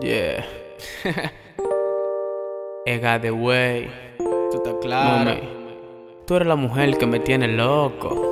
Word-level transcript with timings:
Yeah. 0.00 0.44
Ega 2.86 3.18
the 3.18 3.30
way. 3.32 3.90
Tú 4.18 4.56
estás 4.56 4.74
claro. 4.80 5.24
Mami, 5.24 5.40
tú 6.26 6.36
eres 6.36 6.46
la 6.46 6.56
mujer 6.56 6.96
que 6.96 7.06
me 7.06 7.18
tiene 7.18 7.48
loco. 7.48 8.27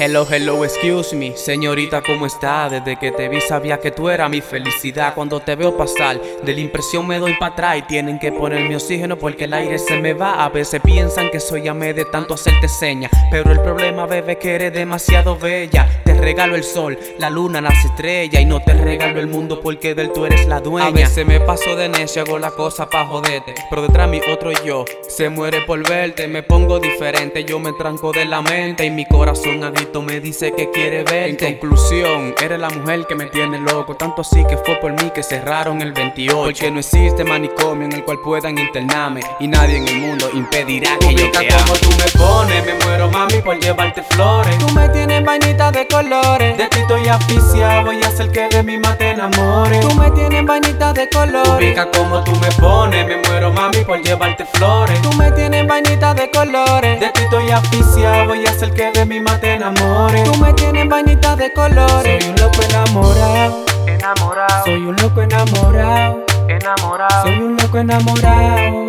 Hello, 0.00 0.24
hello, 0.30 0.64
excuse 0.64 1.16
me, 1.16 1.36
señorita, 1.36 2.02
¿cómo 2.02 2.24
está? 2.24 2.68
Desde 2.68 2.96
que 3.00 3.10
te 3.10 3.28
vi 3.28 3.40
sabía 3.40 3.80
que 3.80 3.90
tú 3.90 4.08
eras 4.08 4.30
mi 4.30 4.40
felicidad. 4.40 5.12
Cuando 5.12 5.40
te 5.40 5.56
veo 5.56 5.76
pasar, 5.76 6.20
de 6.20 6.54
la 6.54 6.60
impresión 6.60 7.04
me 7.04 7.18
doy 7.18 7.34
para 7.34 7.52
atrás 7.52 7.78
y 7.78 7.82
tienen 7.82 8.20
que 8.20 8.30
poner 8.30 8.68
mi 8.68 8.76
oxígeno 8.76 9.18
porque 9.18 9.46
el 9.46 9.54
aire 9.54 9.76
se 9.76 10.00
me 10.00 10.14
va. 10.14 10.44
A 10.44 10.50
veces 10.50 10.80
piensan 10.84 11.30
que 11.30 11.40
soy 11.40 11.66
amé 11.66 11.94
de 11.94 12.04
tanto 12.04 12.34
hacerte 12.34 12.68
señas, 12.68 13.10
pero 13.28 13.50
el 13.50 13.60
problema, 13.60 14.06
bebé, 14.06 14.38
que 14.38 14.54
eres 14.54 14.72
demasiado 14.72 15.36
bella. 15.36 15.88
Te 16.04 16.14
regalo 16.14 16.54
el 16.54 16.62
sol, 16.62 16.96
la 17.18 17.28
luna, 17.28 17.60
las 17.60 17.84
estrellas 17.84 18.40
y 18.40 18.44
no 18.44 18.60
te 18.60 18.74
regalo 18.74 19.18
el 19.18 19.26
mundo 19.26 19.60
porque 19.60 19.96
del 19.96 20.12
tú 20.12 20.26
eres 20.26 20.46
la 20.46 20.60
dueña. 20.60 20.86
A 20.86 20.92
veces 20.92 21.26
me 21.26 21.40
paso 21.40 21.74
de 21.74 21.88
necio, 21.88 22.22
hago 22.22 22.38
la 22.38 22.52
cosa 22.52 22.88
pa' 22.88 23.04
joderte, 23.04 23.52
pero 23.68 23.82
detrás 23.82 24.08
mi 24.08 24.20
otro 24.32 24.52
yo 24.64 24.84
se 25.08 25.28
muere 25.28 25.62
por 25.62 25.82
verte. 25.88 26.28
Me 26.28 26.44
pongo 26.44 26.78
diferente, 26.78 27.42
yo 27.42 27.58
me 27.58 27.72
tranco 27.72 28.12
de 28.12 28.26
la 28.26 28.42
mente 28.42 28.84
y 28.84 28.90
mi 28.90 29.04
corazón 29.04 29.64
agita 29.64 29.87
me 29.96 30.20
dice 30.20 30.52
que 30.52 30.70
quiere 30.70 31.02
ver. 31.02 31.30
En 31.30 31.36
conclusión, 31.36 32.34
eres 32.40 32.60
la 32.60 32.68
mujer 32.68 33.06
que 33.06 33.14
me 33.14 33.26
tiene 33.26 33.58
loco. 33.58 33.96
Tanto 33.96 34.20
así 34.22 34.44
que 34.44 34.56
fue 34.56 34.76
por 34.76 34.92
mí 34.92 35.10
que 35.14 35.22
cerraron 35.22 35.80
el 35.82 35.92
28. 35.92 36.42
Porque 36.42 36.70
no 36.70 36.78
existe 36.78 37.24
manicomio 37.24 37.86
en 37.86 37.92
el 37.92 38.04
cual 38.04 38.18
puedan 38.22 38.58
internarme. 38.58 39.20
Y 39.40 39.48
nadie 39.48 39.78
en 39.78 39.88
el 39.88 39.98
mundo 39.98 40.28
impedirá 40.32 40.98
que 40.98 41.14
yo 41.14 41.30
te 41.30 41.48
como 41.48 41.72
tú 41.74 41.88
me 41.90 42.18
pones. 42.18 42.64
Me 42.66 42.74
muero, 42.84 43.10
mami, 43.10 43.40
por 43.42 43.58
llevarte 43.58 44.02
flores. 44.02 44.58
Tú 44.58 44.68
me 44.72 44.88
tienes 44.90 45.24
vainita 45.24 45.72
de 45.72 45.86
colores. 45.88 46.58
De 46.58 46.66
ti 46.68 46.78
estoy 46.80 47.08
aficiado. 47.08 47.86
Voy 47.86 48.02
a 48.02 48.08
hacer 48.08 48.30
que 48.30 48.48
de 48.48 48.62
mi 48.62 48.78
mate 48.78 49.10
enamore. 49.10 49.80
Tú 49.80 49.94
me 49.94 50.10
tienes 50.10 50.27
vainita 50.46 50.92
de 50.92 51.08
colores. 51.08 51.56
Ubica 51.56 51.90
como 51.90 52.22
tú 52.24 52.32
me 52.36 52.50
pones. 52.52 53.06
Me 53.06 53.16
muero, 53.16 53.52
mami, 53.52 53.84
por 53.84 54.00
llevarte 54.00 54.44
flores. 54.44 55.00
Tú 55.02 55.12
me 55.14 55.30
tienes 55.32 55.66
vainita 55.66 56.14
de 56.14 56.30
colores. 56.30 57.00
De 57.00 57.08
ti 57.10 57.22
estoy 57.22 57.50
aficiado. 57.50 58.26
Voy 58.26 58.46
a 58.46 58.50
hacer 58.50 58.72
que 58.72 58.90
de 58.90 59.04
mi 59.04 59.20
mate 59.20 59.54
enamore. 59.54 60.22
Tú 60.24 60.34
me 60.36 60.52
tienes 60.52 60.88
vainita 60.88 61.36
de 61.36 61.52
colores. 61.52 62.22
Soy 62.22 62.30
un 62.30 62.36
loco 62.40 62.62
enamorado. 62.62 63.64
Enamorado. 63.86 64.64
Soy 64.64 64.86
un 64.86 64.96
loco 64.96 65.22
enamorado. 65.22 66.26
Enamorado. 66.48 67.22
Soy 67.22 67.38
un 67.38 67.56
loco 67.56 67.78
enamorado. 67.78 68.86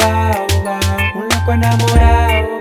Un 1.16 1.30
loco 1.30 1.52
enamorado. 1.52 2.60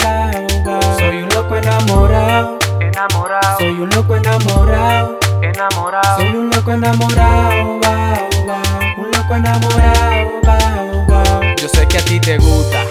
Soy 0.98 1.22
un 1.22 1.28
loco 1.30 1.56
enamorado. 1.56 2.58
Enamorado. 2.80 3.58
Soy 3.58 3.80
un 3.80 3.90
loco 3.90 4.16
enamorado. 4.16 5.18
Enamorado. 5.42 6.16
Soy 6.18 6.36
un 6.36 6.50
loco 6.50 6.72
enamorado. 6.72 7.77
Gusta. 12.36 12.84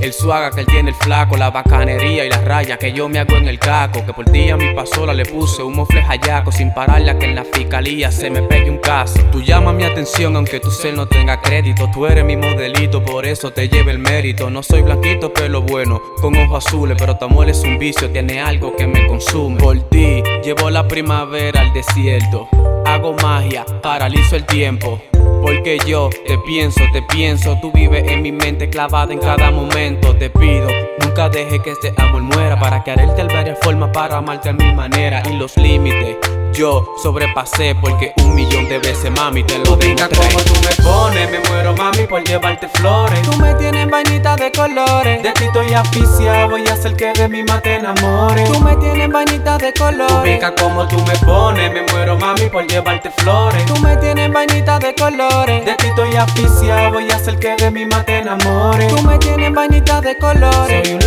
El 0.00 0.12
suaga 0.12 0.50
que 0.50 0.60
él 0.60 0.66
tiene 0.66 0.90
el 0.90 0.96
flaco, 0.96 1.34
la 1.38 1.50
bacanería 1.50 2.26
y 2.26 2.28
las 2.28 2.44
rayas 2.44 2.76
que 2.76 2.92
yo 2.92 3.08
me 3.08 3.18
hago 3.18 3.36
en 3.36 3.48
el 3.48 3.58
caco. 3.58 4.04
Que 4.04 4.12
por 4.12 4.26
ti 4.26 4.50
a 4.50 4.56
mi 4.56 4.74
pasola 4.74 5.14
le 5.14 5.24
puse 5.24 5.62
un 5.62 5.76
mofle 5.76 6.02
hallaco 6.02 6.52
sin 6.52 6.74
pararla 6.74 7.18
que 7.18 7.24
en 7.24 7.34
la 7.34 7.44
fiscalía 7.44 8.12
se 8.12 8.28
me 8.28 8.42
pegue 8.42 8.68
un 8.70 8.76
caso. 8.76 9.18
Tú 9.32 9.40
llamas 9.40 9.74
mi 9.74 9.84
atención 9.84 10.36
aunque 10.36 10.60
tu 10.60 10.70
ser 10.70 10.92
no 10.94 11.06
tenga 11.06 11.40
crédito. 11.40 11.90
Tú 11.90 12.04
eres 12.04 12.22
mi 12.22 12.36
modelito, 12.36 13.02
por 13.02 13.24
eso 13.24 13.50
te 13.50 13.68
lleve 13.68 13.92
el 13.92 13.98
mérito. 13.98 14.50
No 14.50 14.62
soy 14.62 14.82
blanquito, 14.82 15.32
pelo 15.32 15.62
bueno, 15.62 16.02
con 16.20 16.36
ojos 16.36 16.66
azules, 16.66 16.96
pero 16.98 17.16
tu 17.16 17.48
es 17.48 17.62
un 17.62 17.78
vicio, 17.78 18.10
tiene 18.10 18.42
algo 18.42 18.76
que 18.76 18.86
me 18.86 19.06
consume. 19.06 19.58
Por 19.58 19.88
ti 19.88 20.22
llevo 20.44 20.68
la 20.68 20.86
primavera 20.86 21.62
al 21.62 21.72
desierto. 21.72 22.46
Hago 22.84 23.14
magia, 23.14 23.64
paralizo 23.80 24.36
el 24.36 24.44
tiempo. 24.44 25.00
Porque 25.44 25.76
yo 25.86 26.08
te 26.26 26.38
pienso, 26.38 26.80
te 26.94 27.02
pienso, 27.02 27.58
tú 27.60 27.70
vives 27.70 28.10
en 28.10 28.22
mi 28.22 28.32
mente 28.32 28.70
clavada 28.70 29.12
en 29.12 29.18
cada 29.18 29.50
momento. 29.50 30.16
Te 30.16 30.30
pido, 30.30 30.68
nunca 31.02 31.28
deje 31.28 31.60
que 31.60 31.72
este 31.72 31.92
amor 31.98 32.22
muera 32.22 32.58
para 32.58 32.82
quererte 32.82 33.20
al 33.20 33.28
varias 33.28 33.58
forma 33.60 33.92
para 33.92 34.16
amarte 34.16 34.48
a 34.48 34.54
mi 34.54 34.72
manera 34.72 35.22
y 35.30 35.36
los 35.36 35.54
límites. 35.58 36.16
Yo 36.54 36.94
sobrepasé 37.02 37.74
porque 37.74 38.12
un 38.22 38.32
millón 38.32 38.68
de 38.68 38.78
veces 38.78 39.10
mami 39.10 39.42
te 39.42 39.58
lo 39.58 39.74
demostré. 39.74 40.16
como 40.16 40.38
tú 40.44 40.52
me 40.62 40.84
pones, 40.84 41.28
me 41.28 41.40
muero 41.50 41.74
mami 41.74 42.06
por 42.06 42.22
llevarte 42.22 42.68
flores. 42.68 43.22
Tú 43.22 43.36
me 43.38 43.54
tienes 43.54 43.90
vainita 43.90 44.36
de 44.36 44.52
colores. 44.52 45.20
De 45.20 45.32
ti 45.32 45.44
estoy 45.44 45.74
aficiado, 45.74 46.50
voy 46.50 46.68
a 46.68 46.74
hacer 46.74 46.94
que 46.94 47.12
de 47.12 47.28
mi 47.28 47.42
mate 47.42 47.74
enamore 47.74 48.44
Tú 48.44 48.60
me 48.60 48.76
tienes 48.76 49.10
vainita 49.10 49.58
de 49.58 49.72
colores. 49.72 50.22
Ubica 50.22 50.54
como 50.54 50.86
tú 50.86 50.96
me 50.98 51.16
pones, 51.26 51.72
me 51.72 51.82
muero 51.90 52.16
mami 52.16 52.48
por 52.48 52.64
llevarte 52.68 53.10
flores. 53.10 53.66
Tú 53.66 53.76
me 53.80 53.96
tienes 53.96 54.32
vainita 54.32 54.78
de 54.78 54.94
colores. 54.94 55.64
De 55.64 55.74
ti 55.74 55.88
estoy 55.88 56.14
aficiado, 56.14 56.92
voy 56.92 57.10
a 57.10 57.16
hacer 57.16 57.36
que 57.40 57.56
de 57.56 57.70
mi 57.72 57.84
mate 57.84 58.18
enamore 58.18 58.86
Tú 58.86 59.02
me 59.02 59.18
tienes 59.18 59.52
vainita 59.52 60.00
de 60.00 60.16
colores. 60.18 60.88
Soy 60.88 60.98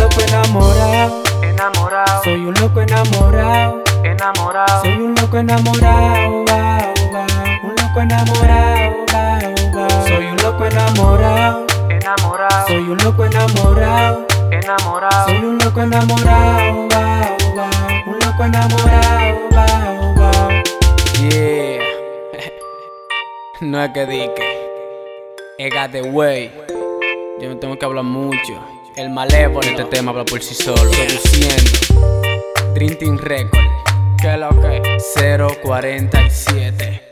enamorado. 5.36 6.44
Soy 6.48 6.86
un 7.62 7.76
loco 7.76 8.00
enamorado, 8.00 8.94
un 9.02 9.16
loco 9.16 9.40
enamorado, 9.74 10.06
Soy 10.06 10.26
un 10.26 10.36
loco 10.38 10.64
enamorado, 10.64 11.66
enamorado. 11.90 12.66
Soy 12.68 12.88
un 12.88 12.98
loco 12.98 13.24
enamorado, 13.24 14.26
enamorado. 14.50 15.28
Soy 15.28 15.44
un 15.44 15.58
loco 15.58 15.80
enamorado, 15.82 16.88
un 18.06 18.18
loco 18.18 18.44
enamorado, 18.44 19.38
Yeah. 21.20 21.82
no 23.60 23.82
es 23.82 23.90
que 23.90 24.06
dique. 24.06 24.58
I 25.58 25.68
got 25.68 25.90
the 25.90 26.02
way. 26.02 26.50
Yo 27.40 27.48
no 27.48 27.56
tengo 27.58 27.76
que 27.78 27.84
hablar 27.84 28.04
mucho. 28.04 28.54
El 28.96 29.10
malévolo 29.10 29.68
este 29.68 29.84
tema 29.84 30.12
habla 30.12 30.24
por 30.24 30.42
sí 30.42 30.54
solo. 30.54 30.90
Dream 32.74 32.96
Team 32.96 33.18
Record. 33.18 33.77
047 34.20 37.02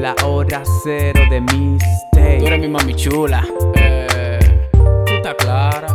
La 0.00 0.14
hora 0.24 0.62
cero 0.82 1.20
de 1.30 1.40
mis 1.40 1.80
days 2.12 2.40
Tú 2.40 2.46
eres 2.48 2.60
mi 2.60 2.66
mami 2.68 2.94
chula. 2.96 3.44
Eh, 3.76 4.68
Tú 4.72 5.14
estás 5.14 5.34
clara 5.34 5.86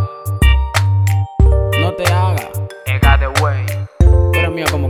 No 1.82 1.92
te 1.94 2.06
hagas. 2.12 2.50
Ega 2.86 3.18
de 3.18 3.28
way 3.42 3.66
Tú 4.00 4.32
eres 4.40 4.52
mía 4.52 4.66
como 4.72 4.83